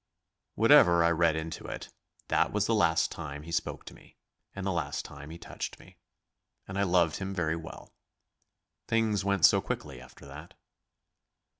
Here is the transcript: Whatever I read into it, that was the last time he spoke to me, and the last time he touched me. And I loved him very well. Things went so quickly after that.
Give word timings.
Whatever 0.55 1.03
I 1.03 1.11
read 1.11 1.35
into 1.35 1.67
it, 1.67 1.93
that 2.29 2.51
was 2.51 2.65
the 2.65 2.73
last 2.73 3.11
time 3.11 3.43
he 3.43 3.51
spoke 3.51 3.85
to 3.85 3.93
me, 3.93 4.17
and 4.55 4.65
the 4.65 4.71
last 4.71 5.05
time 5.05 5.29
he 5.29 5.37
touched 5.37 5.77
me. 5.77 5.99
And 6.67 6.79
I 6.79 6.81
loved 6.81 7.17
him 7.17 7.35
very 7.35 7.55
well. 7.55 7.93
Things 8.87 9.23
went 9.23 9.45
so 9.45 9.61
quickly 9.61 10.01
after 10.01 10.25
that. 10.25 10.55